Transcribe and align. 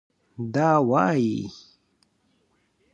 دا 0.53 0.69
وايي 0.89 1.37